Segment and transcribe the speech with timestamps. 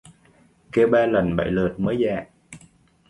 [0.71, 2.25] Kêu ba lần bảy lượt mới dạ